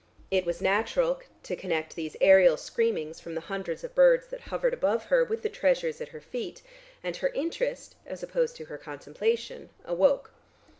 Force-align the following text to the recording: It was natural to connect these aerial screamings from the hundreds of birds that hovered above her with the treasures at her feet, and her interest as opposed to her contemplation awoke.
It 0.31 0.47
was 0.47 0.63
natural 0.63 1.19
to 1.43 1.55
connect 1.55 1.93
these 1.95 2.17
aerial 2.21 2.57
screamings 2.57 3.19
from 3.19 3.35
the 3.35 3.41
hundreds 3.41 3.83
of 3.83 3.93
birds 3.93 4.25
that 4.29 4.41
hovered 4.41 4.73
above 4.73 5.03
her 5.05 5.23
with 5.23 5.43
the 5.43 5.47
treasures 5.49 6.01
at 6.01 6.07
her 6.07 6.19
feet, 6.19 6.63
and 7.03 7.15
her 7.17 7.29
interest 7.35 7.95
as 8.07 8.23
opposed 8.23 8.55
to 8.55 8.65
her 8.65 8.79
contemplation 8.79 9.69
awoke. 9.85 10.31